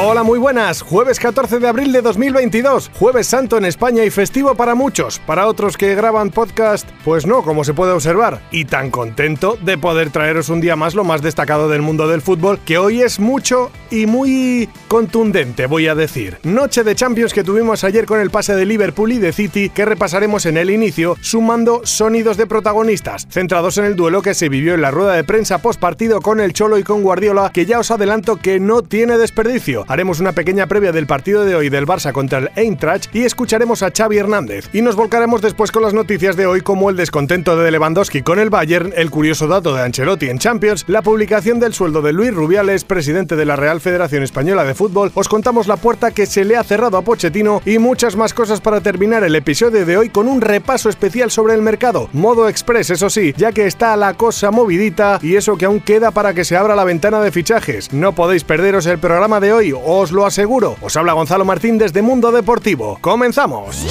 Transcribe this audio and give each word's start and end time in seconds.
Hola, 0.00 0.22
muy 0.22 0.38
buenas. 0.38 0.80
Jueves 0.80 1.18
14 1.18 1.58
de 1.58 1.66
abril 1.66 1.90
de 1.90 2.02
2022. 2.02 2.92
Jueves 2.94 3.26
Santo 3.26 3.58
en 3.58 3.64
España 3.64 4.04
y 4.04 4.10
festivo 4.10 4.54
para 4.54 4.76
muchos. 4.76 5.18
Para 5.18 5.48
otros 5.48 5.76
que 5.76 5.96
graban 5.96 6.30
podcast, 6.30 6.88
pues 7.04 7.26
no, 7.26 7.42
como 7.42 7.64
se 7.64 7.74
puede 7.74 7.90
observar. 7.90 8.40
Y 8.52 8.66
tan 8.66 8.92
contento 8.92 9.58
de 9.60 9.76
poder 9.76 10.10
traeros 10.10 10.50
un 10.50 10.60
día 10.60 10.76
más 10.76 10.94
lo 10.94 11.02
más 11.02 11.20
destacado 11.20 11.68
del 11.68 11.82
mundo 11.82 12.06
del 12.06 12.22
fútbol, 12.22 12.60
que 12.64 12.78
hoy 12.78 13.02
es 13.02 13.18
mucho 13.18 13.72
y 13.90 14.06
muy 14.06 14.68
contundente, 14.86 15.66
voy 15.66 15.88
a 15.88 15.96
decir. 15.96 16.38
Noche 16.44 16.84
de 16.84 16.94
Champions 16.94 17.34
que 17.34 17.42
tuvimos 17.42 17.82
ayer 17.82 18.06
con 18.06 18.20
el 18.20 18.30
pase 18.30 18.54
de 18.54 18.66
Liverpool 18.66 19.10
y 19.10 19.18
de 19.18 19.32
City, 19.32 19.68
que 19.68 19.84
repasaremos 19.84 20.46
en 20.46 20.58
el 20.58 20.70
inicio, 20.70 21.16
sumando 21.22 21.80
sonidos 21.84 22.36
de 22.36 22.46
protagonistas, 22.46 23.26
centrados 23.30 23.78
en 23.78 23.86
el 23.86 23.96
duelo 23.96 24.22
que 24.22 24.34
se 24.34 24.48
vivió 24.48 24.74
en 24.74 24.82
la 24.82 24.92
rueda 24.92 25.14
de 25.14 25.24
prensa 25.24 25.58
post 25.58 25.80
partido 25.80 26.20
con 26.20 26.38
el 26.38 26.52
Cholo 26.52 26.78
y 26.78 26.84
con 26.84 27.02
Guardiola, 27.02 27.50
que 27.52 27.66
ya 27.66 27.80
os 27.80 27.90
adelanto 27.90 28.36
que 28.36 28.60
no 28.60 28.82
tiene 28.82 29.18
desperdicio 29.18 29.87
haremos 29.88 30.20
una 30.20 30.32
pequeña 30.32 30.66
previa 30.66 30.92
del 30.92 31.06
partido 31.06 31.44
de 31.44 31.56
hoy 31.56 31.70
del 31.70 31.86
Barça 31.86 32.12
contra 32.12 32.38
el 32.38 32.50
Eintracht 32.54 33.14
y 33.14 33.24
escucharemos 33.24 33.82
a 33.82 33.90
Xavi 33.90 34.18
Hernández. 34.18 34.68
Y 34.72 34.82
nos 34.82 34.94
volcaremos 34.94 35.42
después 35.42 35.72
con 35.72 35.82
las 35.82 35.94
noticias 35.94 36.36
de 36.36 36.46
hoy 36.46 36.60
como 36.60 36.90
el 36.90 36.96
descontento 36.96 37.56
de 37.56 37.70
Lewandowski 37.70 38.22
con 38.22 38.38
el 38.38 38.50
Bayern, 38.50 38.92
el 38.94 39.10
curioso 39.10 39.48
dato 39.48 39.74
de 39.74 39.82
Ancelotti 39.82 40.28
en 40.28 40.38
Champions, 40.38 40.84
la 40.86 41.02
publicación 41.02 41.58
del 41.58 41.74
sueldo 41.74 42.02
de 42.02 42.12
Luis 42.12 42.32
Rubiales, 42.32 42.84
presidente 42.84 43.34
de 43.34 43.46
la 43.46 43.56
Real 43.56 43.80
Federación 43.80 44.22
Española 44.22 44.64
de 44.64 44.74
Fútbol, 44.74 45.10
os 45.14 45.28
contamos 45.28 45.66
la 45.66 45.76
puerta 45.76 46.10
que 46.10 46.26
se 46.26 46.44
le 46.44 46.56
ha 46.56 46.64
cerrado 46.64 46.98
a 46.98 47.02
Pochettino 47.02 47.62
y 47.64 47.78
muchas 47.78 48.16
más 48.16 48.34
cosas 48.34 48.60
para 48.60 48.80
terminar 48.80 49.24
el 49.24 49.34
episodio 49.34 49.86
de 49.86 49.96
hoy 49.96 50.10
con 50.10 50.28
un 50.28 50.40
repaso 50.40 50.88
especial 50.88 51.30
sobre 51.30 51.54
el 51.54 51.62
mercado, 51.62 52.08
modo 52.12 52.48
express 52.48 52.90
eso 52.90 53.08
sí, 53.08 53.32
ya 53.36 53.52
que 53.52 53.66
está 53.66 53.96
la 53.96 54.14
cosa 54.14 54.50
movidita 54.50 55.18
y 55.22 55.36
eso 55.36 55.56
que 55.56 55.64
aún 55.64 55.80
queda 55.80 56.10
para 56.10 56.34
que 56.34 56.44
se 56.44 56.56
abra 56.56 56.76
la 56.76 56.84
ventana 56.84 57.20
de 57.20 57.32
fichajes. 57.32 57.92
No 57.92 58.14
podéis 58.14 58.44
perderos 58.44 58.86
el 58.86 58.98
programa 58.98 59.40
de 59.40 59.52
hoy 59.52 59.77
os 59.84 60.12
lo 60.12 60.26
aseguro. 60.26 60.76
Os 60.80 60.96
habla 60.96 61.12
Gonzalo 61.12 61.44
Martín 61.44 61.78
desde 61.78 62.02
Mundo 62.02 62.32
Deportivo. 62.32 62.98
¡Comenzamos! 63.00 63.86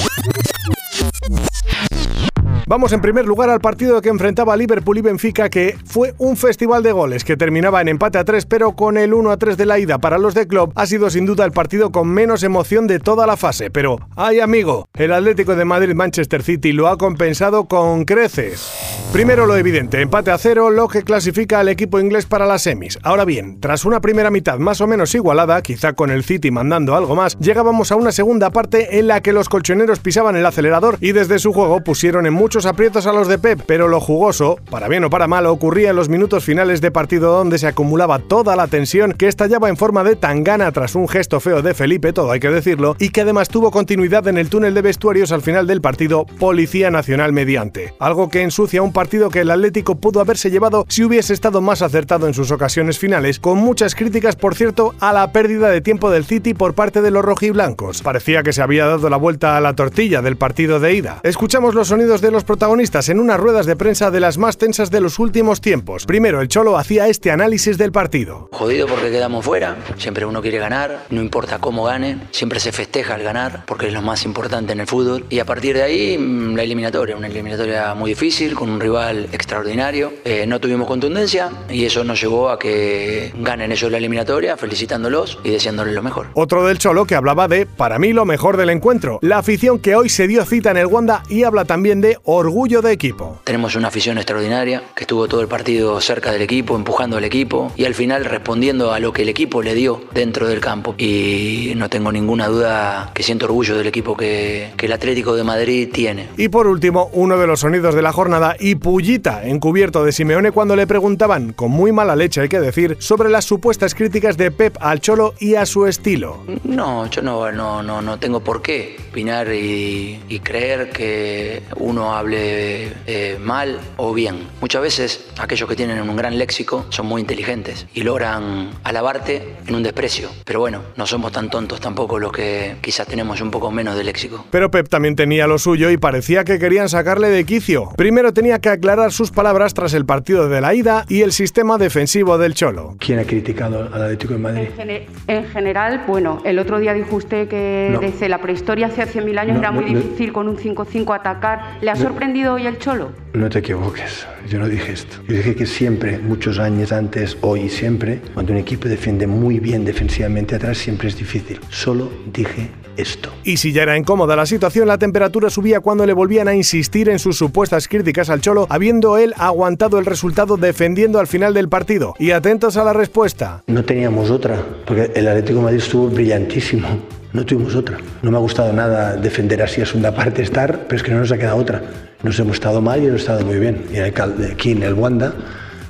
Vamos 2.68 2.92
en 2.92 3.00
primer 3.00 3.24
lugar 3.24 3.48
al 3.48 3.60
partido 3.60 4.02
que 4.02 4.10
enfrentaba 4.10 4.54
Liverpool 4.54 4.98
y 4.98 5.00
Benfica, 5.00 5.48
que 5.48 5.78
fue 5.86 6.12
un 6.18 6.36
festival 6.36 6.82
de 6.82 6.92
goles 6.92 7.24
que 7.24 7.34
terminaba 7.34 7.80
en 7.80 7.88
empate 7.88 8.18
a 8.18 8.24
3, 8.24 8.44
pero 8.44 8.72
con 8.72 8.98
el 8.98 9.14
1 9.14 9.30
a 9.30 9.38
3 9.38 9.56
de 9.56 9.64
la 9.64 9.78
ida 9.78 9.96
para 9.96 10.18
los 10.18 10.34
de 10.34 10.46
club 10.46 10.70
ha 10.74 10.84
sido 10.84 11.08
sin 11.08 11.24
duda 11.24 11.46
el 11.46 11.52
partido 11.52 11.90
con 11.90 12.08
menos 12.08 12.42
emoción 12.42 12.86
de 12.86 12.98
toda 12.98 13.26
la 13.26 13.38
fase. 13.38 13.70
Pero, 13.70 13.98
ay 14.16 14.40
amigo, 14.40 14.86
el 14.98 15.14
Atlético 15.14 15.56
de 15.56 15.64
Madrid-Manchester 15.64 16.42
City 16.42 16.72
lo 16.72 16.88
ha 16.88 16.98
compensado 16.98 17.64
con 17.64 18.04
creces. 18.04 18.70
Primero 19.14 19.46
lo 19.46 19.56
evidente, 19.56 20.02
empate 20.02 20.30
a 20.30 20.36
cero, 20.36 20.68
lo 20.68 20.88
que 20.88 21.04
clasifica 21.04 21.60
al 21.60 21.70
equipo 21.70 21.98
inglés 21.98 22.26
para 22.26 22.44
las 22.44 22.60
semis. 22.60 22.98
Ahora 23.02 23.24
bien, 23.24 23.60
tras 23.60 23.86
una 23.86 24.02
primera 24.02 24.30
mitad 24.30 24.58
más 24.58 24.82
o 24.82 24.86
menos 24.86 25.14
igualada, 25.14 25.62
quizá 25.62 25.94
con 25.94 26.10
el 26.10 26.22
City 26.22 26.50
mandando 26.50 26.94
algo 26.94 27.16
más, 27.16 27.38
llegábamos 27.38 27.92
a 27.92 27.96
una 27.96 28.12
segunda 28.12 28.50
parte 28.50 28.98
en 28.98 29.06
la 29.06 29.22
que 29.22 29.32
los 29.32 29.48
colchoneros 29.48 30.00
pisaban 30.00 30.36
el 30.36 30.44
acelerador 30.44 30.98
y 31.00 31.12
desde 31.12 31.38
su 31.38 31.54
juego 31.54 31.82
pusieron 31.82 32.26
en 32.26 32.34
muchos 32.34 32.57
aprietos 32.66 33.06
a 33.06 33.12
los 33.12 33.28
de 33.28 33.38
Pep, 33.38 33.62
pero 33.66 33.88
lo 33.88 34.00
jugoso, 34.00 34.58
para 34.70 34.88
bien 34.88 35.04
o 35.04 35.10
para 35.10 35.26
mal, 35.26 35.46
ocurría 35.46 35.90
en 35.90 35.96
los 35.96 36.08
minutos 36.08 36.44
finales 36.44 36.80
de 36.80 36.90
partido 36.90 37.32
donde 37.32 37.58
se 37.58 37.66
acumulaba 37.66 38.18
toda 38.18 38.56
la 38.56 38.66
tensión 38.66 39.12
que 39.12 39.28
estallaba 39.28 39.68
en 39.68 39.76
forma 39.76 40.04
de 40.04 40.16
tangana 40.16 40.72
tras 40.72 40.94
un 40.94 41.08
gesto 41.08 41.40
feo 41.40 41.62
de 41.62 41.74
Felipe, 41.74 42.12
todo 42.12 42.30
hay 42.30 42.40
que 42.40 42.50
decirlo, 42.50 42.96
y 42.98 43.10
que 43.10 43.22
además 43.22 43.48
tuvo 43.48 43.70
continuidad 43.70 44.26
en 44.28 44.38
el 44.38 44.48
túnel 44.48 44.74
de 44.74 44.82
vestuarios 44.82 45.32
al 45.32 45.42
final 45.42 45.66
del 45.66 45.80
partido 45.80 46.26
Policía 46.38 46.90
Nacional 46.90 47.32
mediante, 47.32 47.94
algo 47.98 48.28
que 48.28 48.42
ensucia 48.42 48.82
un 48.82 48.92
partido 48.92 49.30
que 49.30 49.40
el 49.40 49.50
Atlético 49.50 49.96
pudo 49.96 50.20
haberse 50.20 50.50
llevado 50.50 50.84
si 50.88 51.04
hubiese 51.04 51.34
estado 51.34 51.60
más 51.60 51.82
acertado 51.82 52.26
en 52.26 52.34
sus 52.34 52.50
ocasiones 52.50 52.98
finales, 52.98 53.38
con 53.40 53.58
muchas 53.58 53.94
críticas, 53.94 54.36
por 54.36 54.54
cierto, 54.54 54.94
a 55.00 55.12
la 55.12 55.32
pérdida 55.32 55.68
de 55.68 55.80
tiempo 55.80 56.10
del 56.10 56.24
City 56.24 56.54
por 56.54 56.74
parte 56.74 57.02
de 57.02 57.10
los 57.10 57.24
rojiblancos. 57.24 58.02
Parecía 58.02 58.42
que 58.42 58.52
se 58.52 58.62
había 58.62 58.86
dado 58.86 59.08
la 59.08 59.16
vuelta 59.16 59.56
a 59.56 59.60
la 59.60 59.74
tortilla 59.74 60.22
del 60.22 60.36
partido 60.36 60.80
de 60.80 60.94
ida. 60.94 61.20
Escuchamos 61.22 61.74
los 61.74 61.88
sonidos 61.88 62.20
de 62.20 62.30
los 62.30 62.44
protagonistas 62.48 63.10
en 63.10 63.20
unas 63.20 63.38
ruedas 63.38 63.66
de 63.66 63.76
prensa 63.76 64.10
de 64.10 64.20
las 64.20 64.38
más 64.38 64.56
tensas 64.56 64.90
de 64.90 65.02
los 65.02 65.18
últimos 65.18 65.60
tiempos. 65.60 66.06
Primero, 66.06 66.40
el 66.40 66.48
Cholo 66.48 66.78
hacía 66.78 67.06
este 67.06 67.30
análisis 67.30 67.76
del 67.76 67.92
partido. 67.92 68.48
Jodido 68.52 68.86
porque 68.86 69.10
quedamos 69.10 69.44
fuera, 69.44 69.76
siempre 69.98 70.24
uno 70.24 70.40
quiere 70.40 70.58
ganar, 70.58 71.04
no 71.10 71.20
importa 71.20 71.58
cómo 71.58 71.84
gane, 71.84 72.22
siempre 72.30 72.58
se 72.58 72.72
festeja 72.72 73.16
al 73.16 73.22
ganar 73.22 73.64
porque 73.66 73.88
es 73.88 73.92
lo 73.92 74.00
más 74.00 74.24
importante 74.24 74.72
en 74.72 74.80
el 74.80 74.86
fútbol. 74.86 75.26
Y 75.28 75.40
a 75.40 75.44
partir 75.44 75.76
de 75.76 75.82
ahí, 75.82 76.16
mm, 76.16 76.56
la 76.56 76.62
eliminatoria, 76.62 77.16
una 77.16 77.26
eliminatoria 77.26 77.94
muy 77.94 78.12
difícil, 78.12 78.54
con 78.54 78.70
un 78.70 78.80
rival 78.80 79.28
extraordinario. 79.32 80.14
Eh, 80.24 80.46
no 80.46 80.58
tuvimos 80.58 80.86
contundencia 80.86 81.50
y 81.68 81.84
eso 81.84 82.02
nos 82.02 82.18
llevó 82.18 82.48
a 82.48 82.58
que 82.58 83.30
ganen 83.36 83.72
ellos 83.72 83.92
la 83.92 83.98
eliminatoria, 83.98 84.56
felicitándolos 84.56 85.38
y 85.44 85.50
deseándoles 85.50 85.94
lo 85.94 86.02
mejor. 86.02 86.28
Otro 86.32 86.66
del 86.66 86.78
Cholo 86.78 87.04
que 87.04 87.14
hablaba 87.14 87.46
de, 87.46 87.66
para 87.66 87.98
mí, 87.98 88.14
lo 88.14 88.24
mejor 88.24 88.56
del 88.56 88.70
encuentro, 88.70 89.18
la 89.20 89.36
afición 89.36 89.78
que 89.78 89.94
hoy 89.94 90.08
se 90.08 90.26
dio 90.26 90.46
cita 90.46 90.70
en 90.70 90.78
el 90.78 90.86
Wanda 90.86 91.22
y 91.28 91.42
habla 91.42 91.66
también 91.66 92.00
de 92.00 92.16
orgullo 92.38 92.82
de 92.82 92.92
equipo. 92.92 93.40
Tenemos 93.44 93.76
una 93.76 93.88
afición 93.88 94.18
extraordinaria 94.18 94.82
que 94.94 95.04
estuvo 95.04 95.28
todo 95.28 95.40
el 95.40 95.48
partido 95.48 96.00
cerca 96.00 96.32
del 96.32 96.42
equipo, 96.42 96.76
empujando 96.76 97.16
al 97.16 97.24
equipo 97.24 97.72
y 97.76 97.84
al 97.84 97.94
final 97.94 98.24
respondiendo 98.24 98.92
a 98.92 99.00
lo 99.00 99.12
que 99.12 99.22
el 99.22 99.28
equipo 99.28 99.62
le 99.62 99.74
dio 99.74 100.00
dentro 100.12 100.48
del 100.48 100.60
campo. 100.60 100.94
Y 100.98 101.72
no 101.76 101.88
tengo 101.88 102.12
ninguna 102.12 102.48
duda 102.48 103.10
que 103.14 103.22
siento 103.22 103.46
orgullo 103.46 103.76
del 103.76 103.86
equipo 103.86 104.16
que, 104.16 104.72
que 104.76 104.86
el 104.86 104.92
Atlético 104.92 105.36
de 105.36 105.44
Madrid 105.44 105.88
tiene. 105.92 106.28
Y 106.36 106.48
por 106.48 106.66
último, 106.66 107.10
uno 107.12 107.38
de 107.38 107.46
los 107.46 107.60
sonidos 107.60 107.94
de 107.94 108.02
la 108.02 108.12
jornada 108.12 108.56
y 108.58 108.76
pullita 108.76 109.46
encubierto 109.46 110.04
de 110.04 110.12
Simeone 110.12 110.52
cuando 110.52 110.76
le 110.76 110.86
preguntaban, 110.86 111.52
con 111.52 111.70
muy 111.70 111.92
mala 111.92 112.16
leche 112.16 112.40
hay 112.40 112.48
que 112.48 112.60
decir, 112.60 112.96
sobre 113.00 113.28
las 113.28 113.44
supuestas 113.44 113.94
críticas 113.94 114.36
de 114.36 114.50
Pep 114.50 114.76
al 114.80 115.00
Cholo 115.00 115.34
y 115.38 115.54
a 115.54 115.66
su 115.66 115.86
estilo. 115.86 116.44
No, 116.64 117.08
yo 117.10 117.22
no, 117.22 117.50
no, 117.52 117.82
no, 117.82 118.02
no 118.02 118.18
tengo 118.18 118.40
por 118.40 118.62
qué 118.62 118.96
opinar 119.10 119.52
y, 119.52 120.20
y 120.28 120.40
creer 120.40 120.90
que 120.90 121.62
uno 121.76 122.14
hable 122.28 122.92
eh, 123.06 123.38
mal 123.42 123.78
o 123.96 124.12
bien. 124.12 124.36
Muchas 124.60 124.82
veces 124.82 125.24
aquellos 125.38 125.68
que 125.68 125.76
tienen 125.76 126.00
un 126.08 126.16
gran 126.16 126.36
léxico 126.38 126.84
son 126.90 127.06
muy 127.06 127.20
inteligentes 127.22 127.86
y 127.94 128.02
logran 128.02 128.70
alabarte 128.84 129.56
en 129.66 129.74
un 129.74 129.82
desprecio. 129.82 130.28
Pero 130.44 130.60
bueno, 130.60 130.82
no 130.96 131.06
somos 131.06 131.32
tan 131.32 131.48
tontos 131.50 131.80
tampoco 131.80 132.18
los 132.18 132.32
que 132.32 132.76
quizás 132.82 133.06
tenemos 133.06 133.40
un 133.40 133.50
poco 133.50 133.70
menos 133.70 133.96
de 133.96 134.04
léxico. 134.04 134.44
Pero 134.50 134.70
Pep 134.70 134.88
también 134.88 135.16
tenía 135.16 135.46
lo 135.46 135.58
suyo 135.58 135.90
y 135.90 135.96
parecía 135.96 136.44
que 136.44 136.58
querían 136.58 136.88
sacarle 136.88 137.28
de 137.30 137.44
quicio. 137.44 137.90
Primero 137.96 138.32
tenía 138.32 138.58
que 138.58 138.68
aclarar 138.68 139.12
sus 139.12 139.30
palabras 139.30 139.72
tras 139.74 139.94
el 139.94 140.04
partido 140.04 140.48
de 140.48 140.60
la 140.60 140.74
ida 140.74 141.04
y 141.08 141.22
el 141.22 141.32
sistema 141.32 141.78
defensivo 141.78 142.36
del 142.38 142.54
Cholo. 142.54 142.96
¿Quién 142.98 143.18
ha 143.20 143.24
criticado 143.24 143.88
al 143.92 144.02
Atlético 144.02 144.34
de 144.34 144.38
Madrid? 144.38 144.62
En, 144.68 144.76
gene- 144.76 145.06
en 145.26 145.44
general, 145.48 146.04
bueno, 146.06 146.42
el 146.44 146.58
otro 146.58 146.78
día 146.78 146.92
dijo 146.92 147.16
usted 147.16 147.48
que 147.48 147.88
No. 147.92 148.00
desde 148.00 148.28
la 148.28 148.38
prehistoria 148.38 148.86
hace 148.88 149.02
100.000 149.06 149.38
años 149.38 149.54
No, 149.54 149.60
era 149.60 149.70
muy 149.72 149.84
no, 149.86 149.92
no. 149.92 150.00
difícil 150.00 150.32
con 150.32 150.48
un 150.48 150.56
5-5 150.58 151.14
atacar. 151.14 151.78
¿Le 151.80 151.90
ha 151.90 151.96
sorprendido 151.96 152.17
hoy 152.48 152.66
el 152.66 152.78
Cholo? 152.78 153.10
No 153.32 153.48
te 153.48 153.60
equivoques, 153.60 154.26
yo 154.48 154.58
no 154.58 154.68
dije 154.68 154.92
esto. 154.92 155.16
Yo 155.28 155.36
dije 155.36 155.54
que 155.54 155.66
siempre, 155.66 156.18
muchos 156.18 156.58
años 156.58 156.92
antes, 156.92 157.36
hoy 157.42 157.62
y 157.62 157.68
siempre, 157.68 158.20
cuando 158.34 158.52
un 158.52 158.58
equipo 158.58 158.88
defiende 158.88 159.26
muy 159.26 159.60
bien 159.60 159.84
defensivamente 159.84 160.56
atrás, 160.56 160.78
siempre 160.78 161.08
es 161.08 161.16
difícil. 161.16 161.60
Solo 161.70 162.10
dije 162.32 162.70
esto. 162.96 163.32
Y 163.44 163.58
si 163.58 163.72
ya 163.72 163.82
era 163.82 163.96
incómoda 163.96 164.34
la 164.34 164.46
situación, 164.46 164.88
la 164.88 164.98
temperatura 164.98 165.50
subía 165.50 165.80
cuando 165.80 166.06
le 166.06 166.12
volvían 166.12 166.48
a 166.48 166.54
insistir 166.54 167.08
en 167.08 167.18
sus 167.18 167.36
supuestas 167.36 167.86
críticas 167.86 168.30
al 168.30 168.40
Cholo, 168.40 168.66
habiendo 168.70 169.18
él 169.18 169.34
aguantado 169.36 169.98
el 169.98 170.06
resultado 170.06 170.56
defendiendo 170.56 171.20
al 171.20 171.26
final 171.26 171.54
del 171.54 171.68
partido. 171.68 172.14
Y 172.18 172.32
atentos 172.32 172.76
a 172.76 172.84
la 172.84 172.92
respuesta. 172.92 173.62
No 173.66 173.84
teníamos 173.84 174.30
otra, 174.30 174.60
porque 174.86 175.12
el 175.14 175.28
Atlético 175.28 175.58
de 175.58 175.64
Madrid 175.64 175.78
estuvo 175.78 176.08
brillantísimo. 176.08 176.88
No 177.32 177.44
tuvimos 177.44 177.74
otra. 177.74 177.98
No 178.22 178.30
me 178.30 178.38
ha 178.38 178.40
gustado 178.40 178.72
nada 178.72 179.16
defender 179.16 179.62
así 179.62 179.82
a 179.82 179.86
segunda 179.86 180.14
parte, 180.14 180.42
estar, 180.42 180.86
pero 180.88 180.96
es 180.96 181.02
que 181.02 181.12
no 181.12 181.18
nos 181.18 181.30
ha 181.30 181.38
quedado 181.38 181.56
otra. 181.58 182.07
Nos 182.22 182.36
hemos 182.40 182.54
estado 182.54 182.80
mal 182.80 183.00
y 183.00 183.06
hemos 183.06 183.20
estado 183.20 183.44
muy 183.44 183.60
bien. 183.60 183.84
Y 183.92 183.98
aquí 183.98 184.72
en 184.72 184.82
el 184.82 184.94
Wanda, 184.94 185.32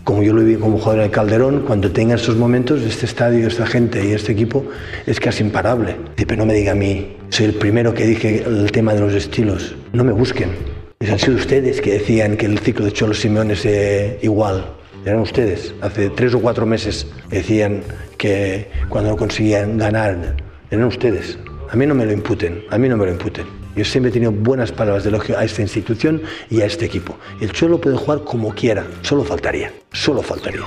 como 0.04 0.22
yo 0.22 0.34
lo 0.34 0.44
vi 0.44 0.56
como 0.56 0.76
jugador 0.76 1.04
el 1.04 1.10
Calderón, 1.10 1.60
cuando 1.66 1.90
tenga 1.90 2.16
estos 2.16 2.36
momentos, 2.36 2.82
este 2.82 3.06
estadio, 3.06 3.46
esta 3.48 3.66
gente 3.66 4.06
y 4.06 4.12
este 4.12 4.32
equipo 4.32 4.66
es 5.06 5.19
casi 5.20 5.42
imparable. 5.42 5.96
Pero 6.16 6.36
no 6.36 6.44
me 6.44 6.52
diga 6.52 6.72
a 6.72 6.75
mí, 6.75 7.16
soy 7.30 7.46
el 7.46 7.54
primero 7.54 7.94
que 7.94 8.06
dije 8.06 8.44
el 8.46 8.70
tema 8.72 8.92
de 8.92 9.00
los 9.00 9.14
estilos. 9.14 9.75
No 9.94 10.04
me 10.04 10.12
busquen. 10.12 10.50
Les 11.00 11.10
han 11.10 11.19
sido 11.19 11.36
ustedes 11.38 11.80
que 11.80 11.94
decían 11.94 12.36
que 12.36 12.44
el 12.44 12.58
ciclo 12.58 12.84
de 12.84 12.92
Cholo 12.92 13.14
Simeone 13.14 13.54
es 13.54 13.64
eh, 13.64 14.19
igual. 14.20 14.66
Eran 15.06 15.20
ustedes. 15.20 15.72
Hace 15.81 16.10
tres 16.10 16.34
o 16.34 16.40
cuatro 16.40 16.66
meses 16.66 17.06
decían 17.31 17.81
que 18.19 18.69
cuando 18.90 19.12
no 19.12 19.16
conseguían 19.16 19.78
ganar, 19.78 20.36
eran 20.70 20.84
ustedes. 20.84 21.38
A 21.70 21.76
mí 21.76 21.87
no 21.87 21.94
me 21.94 22.06
lo 22.06 22.12
imputen, 22.12 22.65
a 22.70 22.79
mí 22.79 22.88
no 22.88 22.97
me 22.97 23.05
lo 23.05 23.12
imputen. 23.12 23.47
Yo 23.76 23.85
siempre 23.85 24.11
he 24.11 24.12
tenido 24.12 24.32
buenas 24.32 24.73
palabras 24.73 25.05
de 25.05 25.11
elogio 25.11 25.38
a 25.38 25.44
esta 25.44 25.62
institución 25.62 26.23
y 26.50 26.62
a 26.62 26.67
este 26.67 26.87
equipo. 26.87 27.17
El 27.41 27.53
Cholo 27.53 27.81
puede 27.81 27.97
jugar 27.97 28.25
como 28.25 28.55
quiera, 28.55 28.85
solo 29.03 29.23
faltaría. 29.23 29.73
Solo 29.93 30.20
faltaría. 30.20 30.65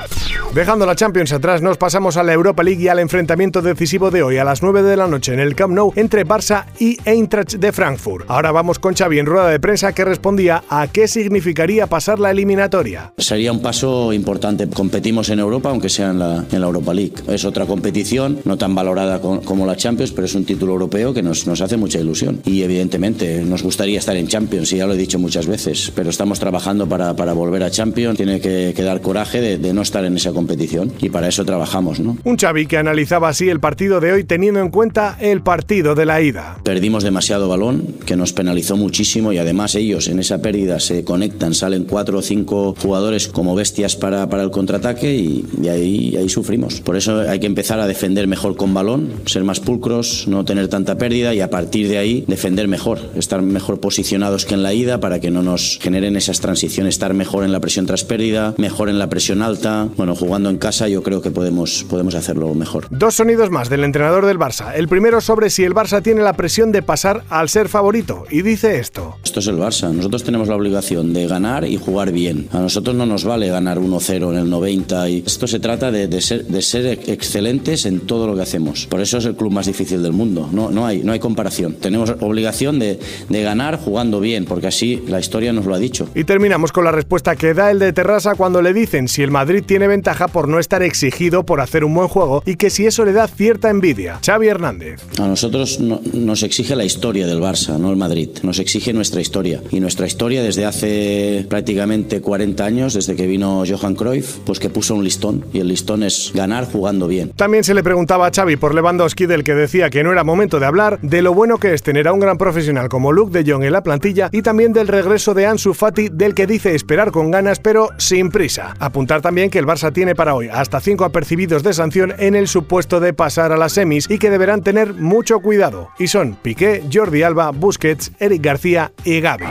Dejando 0.56 0.86
la 0.86 0.96
Champions 0.96 1.32
atrás, 1.32 1.62
nos 1.62 1.78
pasamos 1.78 2.18
a 2.18 2.24
la 2.24 2.34
Europa 2.34 2.64
League 2.64 2.82
y 2.82 2.88
al 2.88 2.98
enfrentamiento 2.98 3.62
decisivo 3.62 4.10
de 4.10 4.24
hoy 4.24 4.38
a 4.38 4.44
las 4.44 4.64
9 4.64 4.82
de 4.82 4.98
la 4.98 5.08
noche 5.08 5.34
en 5.34 5.40
el 5.40 5.56
Camp 5.56 5.76
Nou 5.76 5.94
entre 5.96 6.26
Barça 6.26 6.66
y 6.80 6.98
Eintracht 7.06 7.54
de 7.54 7.72
Frankfurt. 7.72 8.26
Ahora 8.28 8.52
vamos 8.52 8.80
con 8.80 8.96
Xavi 8.96 9.20
en 9.20 9.28
rueda 9.28 9.50
de 9.50 9.60
prensa 9.60 9.94
que 9.94 10.06
respondía 10.06 10.64
a 10.70 10.88
qué 10.88 11.08
significaría 11.08 11.86
pasar 11.86 12.20
la 12.20 12.32
eliminatoria. 12.32 13.14
Sería 13.18 13.52
un 13.52 13.62
paso 13.62 14.12
importante. 14.12 14.68
Competimos 14.68 15.30
en 15.30 15.40
Europa, 15.40 15.70
aunque 15.70 15.90
sea 15.90 16.10
en 16.10 16.20
la, 16.20 16.44
en 16.52 16.60
la 16.60 16.68
Europa 16.68 16.94
League. 16.94 17.14
Es 17.28 17.46
otra 17.46 17.68
competición, 17.68 18.40
no 18.44 18.58
tan 18.58 18.74
valorada 18.74 19.22
como 19.22 19.68
la 19.68 19.76
Champions, 19.76 20.12
pero 20.12 20.26
es 20.26 20.34
un 20.34 20.46
título 20.46 20.74
europeo 20.74 20.91
que 20.92 21.24
nos, 21.24 21.48
nos 21.48 21.62
hace 21.62 21.78
mucha 21.78 22.00
ilusión. 22.00 22.42
Y 22.46 22.62
evidentemente 22.64 23.44
nos 23.44 23.64
gustaría 23.64 23.98
estar 23.98 24.16
en 24.16 24.28
Champions, 24.28 24.74
y 24.74 24.78
ya 24.78 24.86
lo 24.86 24.94
he 24.94 24.98
dicho 24.98 25.18
muchas 25.20 25.48
veces, 25.48 25.92
pero 25.96 26.10
estamos 26.10 26.40
trabajando 26.40 26.88
para, 26.88 27.16
para 27.16 27.34
volver 27.34 27.64
a 27.64 27.72
Champions. 27.72 28.18
Tiene 28.18 28.42
que, 28.42 28.74
que 28.76 28.84
dar 28.84 29.02
coraje 29.02 29.40
de, 29.42 29.58
de, 29.58 29.74
no 29.74 29.82
estar 29.82 30.04
en 30.04 30.18
esa 30.18 30.32
competición 30.32 30.92
y 31.02 31.10
para 31.10 31.30
eso 31.30 31.46
trabajamos. 31.46 32.00
¿no? 32.00 32.18
Un 32.24 32.38
Xavi 32.38 32.66
que 32.66 32.78
analizaba 32.78 33.30
así 33.30 33.50
el 33.50 33.60
partido 33.60 34.00
de 34.02 34.12
hoy 34.12 34.24
teniendo 34.26 34.60
en 34.60 34.70
cuenta 34.70 35.18
el 35.20 35.42
partido 35.42 35.96
de 35.96 36.06
la 36.06 36.22
ida. 36.22 36.58
Perdimos 36.64 37.04
demasiado 37.04 37.48
balón, 37.48 37.96
que 38.06 38.16
nos 38.18 38.34
penalizó 38.34 38.76
muchísimo 38.76 39.32
y 39.32 39.38
además 39.38 39.76
ellos 39.76 40.08
en 40.08 40.20
esa 40.20 40.42
pérdida 40.42 40.80
se 40.80 41.04
conectan, 41.04 41.54
salen 41.54 41.86
cuatro 41.86 42.20
o 42.20 42.22
cinco 42.22 42.76
jugadores 42.80 43.30
como 43.30 43.56
bestias 43.56 43.96
para, 43.96 44.30
para 44.30 44.44
el 44.44 44.52
contraataque 44.52 45.16
y, 45.16 45.46
y 45.62 45.70
ahí, 45.70 46.16
ahí 46.18 46.28
sufrimos. 46.28 46.82
Por 46.82 46.98
eso 46.98 47.22
hay 47.22 47.40
que 47.40 47.48
empezar 47.48 47.80
a 47.80 47.88
defender 47.88 48.28
mejor 48.28 48.58
con 48.58 48.74
balón, 48.74 49.14
ser 49.26 49.44
más 49.46 49.62
pulcros, 49.62 50.28
no 50.28 50.44
tener 50.44 50.68
tanta 50.84 50.98
pérdida 50.98 51.36
y 51.36 51.42
a 51.42 51.50
partir 51.52 51.88
de 51.88 52.00
ahí 52.00 52.26
defender 52.28 52.68
mejor, 52.68 53.00
estar 53.16 53.42
mejor 53.44 53.80
posicionados 53.80 54.46
que 54.46 54.56
en 54.56 54.64
la 54.64 54.74
ida 54.74 55.00
para 55.00 55.20
que 55.20 55.30
no 55.30 55.44
nos 55.44 55.78
generen 55.80 56.16
esas 56.16 56.40
transiciones, 56.40 56.96
estar 56.96 57.14
mejor 57.14 57.44
en 57.44 57.52
la 57.52 57.60
presión 57.60 57.86
tras 57.86 58.04
pérdida, 58.04 58.56
mejor 58.58 58.90
en 58.90 58.98
la 58.98 59.08
presión 59.08 59.44
alta. 59.44 59.88
Bueno, 59.96 60.16
jugando 60.16 60.50
en 60.50 60.58
casa 60.58 60.88
yo 60.88 61.04
creo 61.04 61.22
que 61.22 61.30
podemos, 61.30 61.86
podemos 61.88 62.16
hacerlo 62.16 62.56
mejor. 62.56 62.88
Dos 62.90 63.14
sonidos 63.14 63.52
más 63.52 63.70
del 63.70 63.84
entrenador 63.84 64.26
del 64.26 64.40
Barça. 64.40 64.74
El 64.74 64.88
primero 64.88 65.22
sobre 65.22 65.52
si 65.52 65.64
el 65.64 65.76
Barça 65.76 66.02
tiene 66.02 66.24
la 66.24 66.34
presión 66.34 66.72
de 66.72 66.82
pasar 66.82 67.26
al 67.30 67.48
ser 67.48 67.70
favorito. 67.70 68.26
Y 68.32 68.42
dice 68.42 68.80
esto. 68.80 69.18
Esto 69.24 69.40
es 69.40 69.48
el 69.48 69.58
Barça. 69.58 69.92
Nosotros 69.92 70.24
tenemos 70.24 70.48
la 70.48 70.56
obligación 70.56 71.14
de 71.14 71.28
ganar 71.28 71.64
y 71.64 71.78
jugar 71.78 72.12
bien. 72.12 72.48
A 72.54 72.60
nosotros 72.60 72.96
no 72.96 73.06
nos 73.06 73.24
vale 73.24 73.50
ganar 73.50 73.78
1-0 73.78 74.32
en 74.32 74.38
el 74.38 74.50
90. 74.50 75.10
Y 75.10 75.24
esto 75.28 75.46
se 75.46 75.60
trata 75.60 75.92
de, 75.92 76.08
de, 76.08 76.22
ser, 76.22 76.46
de 76.46 76.62
ser 76.64 76.88
excelentes 76.88 77.86
en 77.86 78.00
todo 78.00 78.26
lo 78.26 78.36
que 78.36 78.42
hacemos. 78.42 78.88
Por 78.88 79.00
eso 79.00 79.20
es 79.20 79.26
el 79.26 79.36
club 79.36 79.52
más 79.52 79.68
difícil 79.68 80.02
del 80.02 80.14
mundo. 80.14 80.50
No, 80.52 80.71
no, 80.72 80.86
hay, 80.86 81.04
no 81.04 81.12
hay 81.12 81.20
comparación. 81.20 81.74
Tenemos 81.76 82.14
obligación 82.20 82.80
de, 82.80 83.00
de 83.30 83.44
ganar 83.44 83.78
jugando 83.78 84.20
bien, 84.20 84.46
porque 84.46 84.68
así 84.68 85.04
la 85.08 85.20
historia 85.20 85.54
nos 85.54 85.66
lo 85.66 85.76
ha 85.76 85.80
dicho. 85.80 86.08
Y 86.16 86.24
terminamos 86.24 86.72
con 86.72 86.84
la 86.84 86.92
respuesta 86.92 87.36
que 87.36 87.54
da 87.54 87.72
el 87.72 87.80
de 87.80 87.94
Terrassa 87.94 88.36
cuando 88.36 88.62
le 88.62 88.74
dicen 88.74 89.08
si 89.08 89.22
el 89.24 89.32
Madrid 89.32 89.64
tiene 89.66 89.88
ventaja 89.88 90.28
por 90.28 90.48
no 90.48 90.60
estar 90.60 90.84
exigido 90.84 91.44
por 91.44 91.62
hacer 91.62 91.84
un 91.84 91.94
buen 91.94 92.08
juego 92.08 92.44
y 92.46 92.56
que 92.56 92.70
si 92.70 92.86
eso 92.86 93.06
le 93.06 93.14
da 93.14 93.28
cierta 93.28 93.70
envidia. 93.70 94.20
Xavi 94.26 94.48
Hernández. 94.48 95.02
A 95.20 95.28
nosotros 95.28 95.80
no, 95.80 96.02
nos 96.14 96.44
exige 96.44 96.76
la 96.76 96.86
historia 96.86 97.28
del 97.28 97.40
Barça, 97.40 97.78
no 97.78 97.90
el 97.90 97.98
Madrid. 97.98 98.30
Nos 98.44 98.60
exige 98.60 98.94
nuestra 98.94 99.22
historia. 99.22 99.62
Y 99.72 99.80
nuestra 99.80 100.08
historia 100.08 100.44
desde 100.44 100.66
hace 100.66 101.46
prácticamente 101.50 102.22
40 102.22 102.64
años, 102.64 102.94
desde 102.94 103.16
que 103.16 103.28
vino 103.28 103.64
Johan 103.68 103.96
Cruyff, 103.96 104.38
pues 104.46 104.60
que 104.60 104.70
puso 104.70 104.96
un 104.96 105.04
listón. 105.04 105.46
Y 105.54 105.60
el 105.60 105.68
listón 105.68 106.04
es 106.04 106.32
ganar 106.34 106.66
jugando 106.72 107.08
bien. 107.08 107.32
También 107.36 107.64
se 107.64 107.74
le 107.74 107.84
preguntaba 107.84 108.28
a 108.28 108.32
Xavi 108.32 108.56
por 108.56 108.74
Lewandowski 108.74 109.26
del 109.26 109.44
que 109.44 109.54
decía 109.54 109.90
que 109.90 110.04
no 110.04 110.12
era 110.12 110.24
momento 110.24 110.60
de 110.60 110.61
hablar, 110.66 111.00
de 111.02 111.22
lo 111.22 111.34
bueno 111.34 111.58
que 111.58 111.74
es 111.74 111.84
tener 111.84 112.08
a 112.08 112.14
un 112.14 112.20
gran 112.20 112.38
profesional 112.38 112.90
como 112.90 113.12
Luke 113.12 113.32
de 113.32 113.50
Jong 113.50 113.64
en 113.64 113.74
la 113.74 113.84
plantilla 113.84 114.30
y 114.32 114.42
también 114.42 114.74
del 114.74 114.88
regreso 114.88 115.34
de 115.34 115.46
Ansu 115.46 115.74
Fati 115.74 116.10
del 116.10 116.34
que 116.34 116.48
dice 116.48 116.76
esperar 116.76 117.12
con 117.12 117.32
ganas 117.32 117.60
pero 117.60 117.90
sin 117.98 118.30
prisa. 118.30 118.76
Apuntar 118.80 119.22
también 119.22 119.50
que 119.50 119.60
el 119.60 119.66
Barça 119.66 119.94
tiene 119.94 120.16
para 120.16 120.36
hoy 120.36 120.50
hasta 120.52 120.80
5 120.80 121.06
apercibidos 121.06 121.64
de 121.64 121.74
sanción 121.74 122.14
en 122.18 122.36
el 122.36 122.48
supuesto 122.48 123.00
de 123.00 123.14
pasar 123.14 123.52
a 123.52 123.58
las 123.58 123.74
semis 123.74 124.10
y 124.10 124.18
que 124.18 124.30
deberán 124.30 124.62
tener 124.62 124.94
mucho 124.94 125.40
cuidado. 125.40 125.90
Y 126.00 126.08
son 126.08 126.36
Piqué, 126.36 126.84
Jordi 126.92 127.24
Alba, 127.24 127.52
Busquets, 127.52 128.12
Eric 128.20 128.44
García 128.44 128.92
y 129.04 129.22
Gaby. 129.22 129.46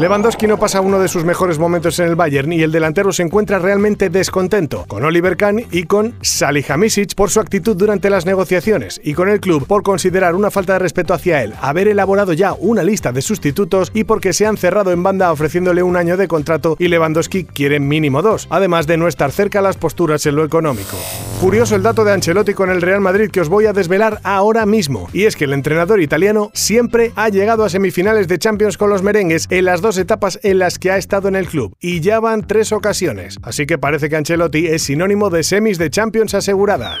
Lewandowski 0.00 0.46
no 0.46 0.60
pasa 0.60 0.80
uno 0.80 1.00
de 1.00 1.08
sus 1.08 1.24
mejores 1.24 1.58
momentos 1.58 1.98
en 1.98 2.06
el 2.06 2.14
Bayern 2.14 2.52
y 2.52 2.62
el 2.62 2.70
delantero 2.70 3.12
se 3.12 3.24
encuentra 3.24 3.58
realmente 3.58 4.10
descontento 4.10 4.84
con 4.86 5.04
Oliver 5.04 5.36
Kahn 5.36 5.64
y 5.72 5.82
con 5.84 6.14
Salihamidzic 6.20 7.16
por 7.16 7.30
su 7.30 7.40
actitud 7.40 7.76
durante 7.76 8.08
las 8.08 8.24
negociaciones 8.24 9.00
y 9.02 9.14
con 9.14 9.28
el 9.28 9.40
club 9.40 9.66
por 9.66 9.82
considerar 9.82 10.36
una 10.36 10.47
falta 10.50 10.74
de 10.74 10.78
respeto 10.78 11.14
hacia 11.14 11.42
él 11.42 11.54
haber 11.60 11.88
elaborado 11.88 12.32
ya 12.32 12.52
una 12.52 12.82
lista 12.82 13.12
de 13.12 13.22
sustitutos 13.22 13.90
y 13.94 14.04
porque 14.04 14.32
se 14.32 14.46
han 14.46 14.56
cerrado 14.56 14.92
en 14.92 15.02
banda 15.02 15.32
ofreciéndole 15.32 15.82
un 15.82 15.96
año 15.96 16.16
de 16.16 16.28
contrato 16.28 16.76
y 16.78 16.88
Lewandowski 16.88 17.44
quiere 17.44 17.80
mínimo 17.80 18.22
dos, 18.22 18.46
además 18.50 18.86
de 18.86 18.96
no 18.96 19.08
estar 19.08 19.32
cerca 19.32 19.62
las 19.62 19.76
posturas 19.76 20.24
en 20.26 20.36
lo 20.36 20.44
económico. 20.44 20.96
Curioso 21.40 21.76
el 21.76 21.82
dato 21.82 22.04
de 22.04 22.12
Ancelotti 22.12 22.54
con 22.54 22.70
el 22.70 22.82
Real 22.82 23.00
Madrid 23.00 23.30
que 23.30 23.40
os 23.40 23.48
voy 23.48 23.66
a 23.66 23.72
desvelar 23.72 24.20
ahora 24.24 24.66
mismo, 24.66 25.08
y 25.12 25.24
es 25.24 25.36
que 25.36 25.44
el 25.44 25.52
entrenador 25.52 26.00
italiano 26.00 26.50
siempre 26.54 27.12
ha 27.16 27.28
llegado 27.28 27.64
a 27.64 27.68
semifinales 27.68 28.28
de 28.28 28.38
Champions 28.38 28.76
con 28.76 28.90
los 28.90 29.02
merengues 29.02 29.46
en 29.50 29.64
las 29.64 29.80
dos 29.80 29.98
etapas 29.98 30.40
en 30.42 30.58
las 30.58 30.78
que 30.78 30.90
ha 30.90 30.96
estado 30.96 31.28
en 31.28 31.36
el 31.36 31.46
club, 31.46 31.74
y 31.80 32.00
ya 32.00 32.20
van 32.20 32.46
tres 32.46 32.72
ocasiones, 32.72 33.38
así 33.42 33.66
que 33.66 33.78
parece 33.78 34.08
que 34.08 34.16
Ancelotti 34.16 34.66
es 34.66 34.82
sinónimo 34.82 35.30
de 35.30 35.42
semis 35.42 35.78
de 35.78 35.90
Champions 35.90 36.34
aseguradas. 36.34 36.98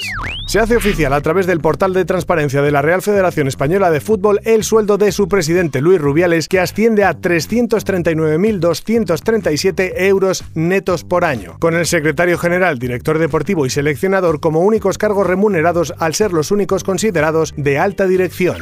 Se 0.48 0.58
hace 0.58 0.76
oficial 0.76 1.12
a 1.12 1.20
través 1.20 1.46
del 1.46 1.60
portal 1.60 1.92
de 1.92 2.06
transparencia 2.06 2.62
de 2.62 2.70
la 2.70 2.80
Real 2.80 3.02
Federación 3.02 3.37
Española 3.46 3.90
de 3.90 4.00
Fútbol 4.00 4.40
el 4.44 4.64
sueldo 4.64 4.98
de 4.98 5.12
su 5.12 5.28
presidente 5.28 5.80
Luis 5.80 6.00
Rubiales, 6.00 6.48
que 6.48 6.58
asciende 6.58 7.04
a 7.04 7.14
339.237 7.14 9.92
euros 9.96 10.42
netos 10.54 11.04
por 11.04 11.24
año, 11.24 11.56
con 11.60 11.76
el 11.76 11.86
secretario 11.86 12.38
general, 12.38 12.78
director 12.78 13.18
deportivo 13.18 13.66
y 13.66 13.70
seleccionador 13.70 14.40
como 14.40 14.60
únicos 14.60 14.96
cargos 14.98 15.26
remunerados 15.26 15.94
al 15.98 16.14
ser 16.14 16.32
los 16.32 16.50
únicos 16.50 16.82
considerados 16.82 17.52
de 17.56 17.78
alta 17.78 18.06
dirección. 18.06 18.56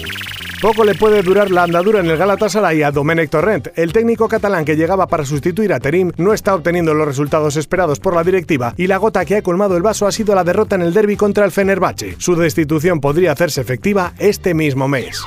Poco 0.61 0.85
le 0.85 0.94
puede 0.94 1.23
durar 1.23 1.50
la 1.50 1.64
andadura 1.64 2.00
en 2.00 2.06
el 2.06 2.17
Galatasaray 2.17 2.82
a 2.82 2.91
Domenech 2.91 3.31
Torrent. 3.31 3.69
El 3.76 3.93
técnico 3.93 4.26
catalán 4.26 4.64
que 4.64 4.75
llegaba 4.75 5.06
para 5.06 5.25
sustituir 5.25 5.73
a 5.73 5.81
Terim 5.81 6.12
no 6.17 6.32
está 6.32 6.55
obteniendo 6.55 6.94
los 6.94 7.06
resultados 7.06 7.56
esperados 7.56 8.00
por 8.00 8.14
la 8.14 8.25
directiva 8.25 8.73
y 8.76 8.87
la 8.87 8.97
gota 8.97 9.25
que 9.26 9.37
ha 9.37 9.43
colmado 9.43 9.76
el 9.76 9.82
vaso 9.82 10.06
ha 10.06 10.12
sido 10.12 10.35
la 10.35 10.44
derrota 10.44 10.76
en 10.76 10.82
el 10.82 10.94
derby 10.94 11.17
contra 11.17 11.44
el 11.44 11.53
Fenerbahce. 11.53 12.17
Su 12.19 12.37
destitución 12.37 13.00
podría 13.00 13.32
hacerse 13.32 13.61
efectiva 13.61 14.14
este 14.19 14.55
mismo 14.55 14.88
mes. 14.88 15.23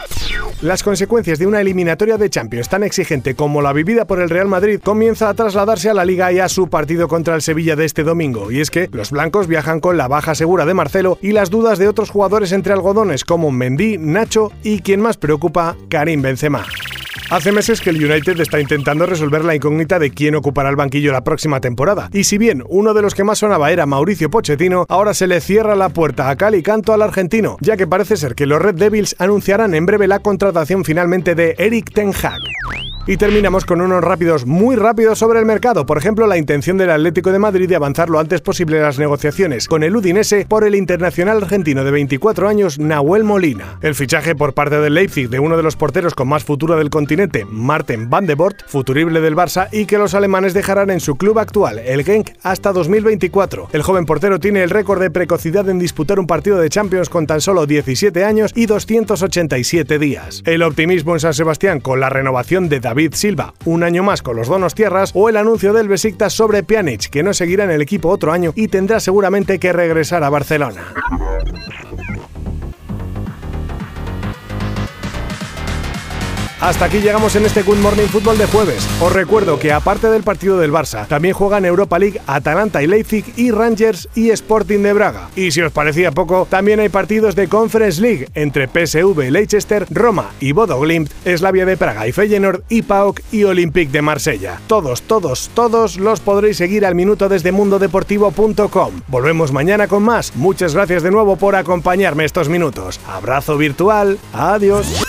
Las 0.61 0.83
consecuencias 0.83 1.39
de 1.39 1.47
una 1.47 1.61
eliminatoria 1.61 2.17
de 2.17 2.29
Champions 2.29 2.67
tan 2.67 2.83
exigente 2.83 3.33
como 3.33 3.61
la 3.61 3.71
vivida 3.71 4.03
por 4.03 4.19
el 4.19 4.29
Real 4.29 4.49
Madrid 4.49 4.81
comienza 4.83 5.29
a 5.29 5.33
trasladarse 5.33 5.89
a 5.89 5.93
la 5.93 6.03
Liga 6.03 6.33
y 6.33 6.39
a 6.39 6.49
su 6.49 6.67
partido 6.67 7.07
contra 7.07 7.35
el 7.35 7.41
Sevilla 7.41 7.77
de 7.77 7.85
este 7.85 8.03
domingo, 8.03 8.51
y 8.51 8.59
es 8.59 8.69
que 8.69 8.89
los 8.91 9.11
blancos 9.11 9.47
viajan 9.47 9.79
con 9.79 9.95
la 9.95 10.09
baja 10.09 10.35
segura 10.35 10.65
de 10.65 10.73
Marcelo 10.73 11.17
y 11.21 11.31
las 11.31 11.49
dudas 11.49 11.79
de 11.79 11.87
otros 11.87 12.09
jugadores 12.09 12.51
entre 12.51 12.73
algodones 12.73 13.23
como 13.23 13.51
Mendy, 13.51 13.97
Nacho 13.99 14.51
y 14.61 14.81
quien 14.81 14.99
más 14.99 15.15
preocupa, 15.15 15.77
Karim 15.89 16.21
Benzema. 16.21 16.65
Hace 17.29 17.51
meses 17.51 17.79
que 17.79 17.91
el 17.91 18.03
United 18.03 18.39
está 18.39 18.59
intentando 18.59 19.05
resolver 19.05 19.45
la 19.45 19.53
incógnita 19.53 19.99
de 19.99 20.09
quién 20.09 20.33
ocupará 20.33 20.67
el 20.71 20.75
banquillo 20.75 21.11
la 21.11 21.23
próxima 21.23 21.61
temporada. 21.61 22.09
Y 22.11 22.23
si 22.23 22.39
bien 22.39 22.63
uno 22.67 22.95
de 22.95 23.03
los 23.03 23.13
que 23.13 23.23
más 23.23 23.37
sonaba 23.37 23.71
era 23.71 23.85
Mauricio 23.85 24.31
Pochettino, 24.31 24.87
ahora 24.89 25.13
se 25.13 25.27
le 25.27 25.39
cierra 25.39 25.75
la 25.75 25.89
puerta 25.89 26.31
a 26.31 26.35
Cali 26.35 26.63
Canto 26.63 26.91
al 26.91 27.03
argentino, 27.03 27.57
ya 27.61 27.77
que 27.77 27.85
parece 27.85 28.17
ser 28.17 28.33
que 28.33 28.47
los 28.47 28.59
Red 28.59 28.75
Devils 28.75 29.15
anunciarán 29.19 29.75
en 29.75 29.85
breve 29.85 30.07
la 30.07 30.17
contratación 30.17 30.83
finalmente 30.83 31.35
de 31.35 31.53
Eric 31.59 31.93
Ten 31.93 32.13
Hag. 32.15 32.39
Y 33.09 33.17
terminamos 33.17 33.65
con 33.65 33.81
unos 33.81 34.03
rápidos, 34.03 34.45
muy 34.45 34.75
rápidos 34.75 35.17
sobre 35.17 35.39
el 35.39 35.45
mercado. 35.47 35.87
Por 35.87 35.97
ejemplo, 35.97 36.27
la 36.27 36.37
intención 36.37 36.77
del 36.77 36.91
Atlético 36.91 37.31
de 37.31 37.39
Madrid 37.39 37.67
de 37.67 37.75
avanzar 37.75 38.07
lo 38.07 38.19
antes 38.19 38.39
posible 38.39 38.79
las 38.79 38.99
negociaciones 38.99 39.67
con 39.67 39.81
el 39.81 39.95
Udinese 39.95 40.45
por 40.47 40.63
el 40.63 40.75
internacional 40.75 41.37
argentino 41.37 41.83
de 41.83 41.89
24 41.89 42.47
años, 42.47 42.77
Nahuel 42.77 43.23
Molina. 43.23 43.79
El 43.81 43.95
fichaje 43.95 44.35
por 44.35 44.53
parte 44.53 44.79
del 44.79 44.93
Leipzig 44.93 45.27
de 45.27 45.39
uno 45.39 45.57
de 45.57 45.63
los 45.63 45.75
porteros 45.75 46.13
con 46.13 46.27
más 46.27 46.43
futuro 46.43 46.77
del 46.77 46.91
continente, 46.91 47.47
Marten 47.49 48.11
van 48.11 48.27
de 48.27 48.35
Bort, 48.35 48.61
futurible 48.67 49.21
del 49.21 49.35
Barça, 49.35 49.69
y 49.71 49.87
que 49.87 49.97
los 49.97 50.13
alemanes 50.13 50.53
dejarán 50.53 50.91
en 50.91 50.99
su 50.99 51.15
club 51.15 51.39
actual, 51.39 51.79
el 51.79 52.03
Genk, 52.03 52.29
hasta 52.43 52.71
2024. 52.73 53.69
El 53.73 53.81
joven 53.81 54.05
portero 54.05 54.39
tiene 54.39 54.61
el 54.61 54.69
récord 54.69 55.01
de 55.01 55.09
precocidad 55.09 55.67
en 55.67 55.79
disputar 55.79 56.19
un 56.19 56.27
partido 56.27 56.59
de 56.59 56.69
Champions 56.69 57.09
con 57.09 57.25
tan 57.25 57.41
solo 57.41 57.65
17 57.65 58.23
años 58.23 58.51
y 58.53 58.67
287 58.67 59.97
días. 59.97 60.43
El 60.45 60.61
optimismo 60.61 61.15
en 61.15 61.21
San 61.21 61.33
Sebastián 61.33 61.79
con 61.79 61.99
la 61.99 62.09
renovación 62.09 62.69
de 62.69 62.79
David 62.79 62.98
Silva, 63.13 63.53
un 63.65 63.83
año 63.83 64.03
más 64.03 64.21
con 64.21 64.35
los 64.35 64.47
donos 64.47 64.75
tierras, 64.75 65.11
o 65.13 65.29
el 65.29 65.37
anuncio 65.37 65.71
del 65.73 65.87
Besiktas 65.87 66.33
sobre 66.33 66.63
Pjanic, 66.63 67.09
que 67.09 67.23
no 67.23 67.33
seguirá 67.33 67.63
en 67.63 67.71
el 67.71 67.81
equipo 67.81 68.09
otro 68.09 68.31
año 68.33 68.51
y 68.55 68.67
tendrá 68.67 68.99
seguramente 68.99 69.59
que 69.59 69.71
regresar 69.71 70.23
a 70.23 70.29
Barcelona. 70.29 70.81
Hasta 76.61 76.85
aquí 76.85 76.99
llegamos 76.99 77.37
en 77.37 77.45
este 77.45 77.63
Good 77.63 77.77
Morning 77.77 78.07
Football 78.07 78.37
de 78.37 78.45
jueves. 78.45 78.85
Os 78.99 79.13
recuerdo 79.13 79.57
que 79.59 79.71
aparte 79.71 80.07
del 80.09 80.23
partido 80.23 80.59
del 80.59 80.73
Barça, 80.73 81.07
también 81.07 81.33
juegan 81.33 81.63
Europa 81.63 81.97
League 81.97 82.19
Atalanta 82.27 82.83
y 82.83 82.87
Leipzig 82.87 83.23
y 83.37 83.51
Rangers 83.51 84.09
y 84.13 84.29
Sporting 84.31 84.79
de 84.79 84.91
Braga. 84.91 85.29
Y 85.37 85.51
si 85.51 85.61
os 85.61 85.71
parecía 85.71 86.11
poco, 86.11 86.47
también 86.49 86.81
hay 86.81 86.89
partidos 86.89 87.35
de 87.35 87.47
Conference 87.47 88.01
League 88.01 88.27
entre 88.33 88.67
PSV 88.67 89.31
Leicester, 89.31 89.85
Roma 89.89 90.31
y 90.41 90.51
Bodo 90.51 90.81
Glimt, 90.81 91.09
Slavia 91.25 91.65
de 91.65 91.77
Praga 91.77 92.05
y 92.07 92.11
Feyenoord 92.11 92.63
y 92.67 92.81
PAOK 92.81 93.21
y 93.31 93.45
Olympique 93.45 93.93
de 93.93 94.01
Marsella. 94.01 94.59
Todos, 94.67 95.03
todos, 95.03 95.49
todos 95.53 95.97
los 95.97 96.19
podréis 96.19 96.57
seguir 96.57 96.85
al 96.85 96.93
minuto 96.93 97.29
desde 97.29 97.53
mundodeportivo.com. 97.53 99.01
Volvemos 99.07 99.53
mañana 99.53 99.87
con 99.87 100.03
más. 100.03 100.35
Muchas 100.35 100.73
gracias 100.73 101.03
de 101.03 101.11
nuevo 101.11 101.37
por 101.37 101.55
acompañarme 101.55 102.25
estos 102.25 102.49
minutos. 102.49 102.99
Abrazo 103.07 103.55
virtual. 103.55 104.19
Adiós. 104.33 105.08